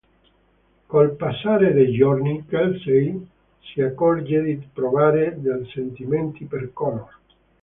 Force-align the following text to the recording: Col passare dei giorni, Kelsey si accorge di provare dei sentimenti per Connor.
Col 0.87 1.11
passare 1.15 1.73
dei 1.73 1.93
giorni, 1.95 2.43
Kelsey 2.47 3.23
si 3.59 3.81
accorge 3.83 4.41
di 4.41 4.67
provare 4.73 5.39
dei 5.39 5.63
sentimenti 5.75 6.45
per 6.45 6.73
Connor. 6.73 7.19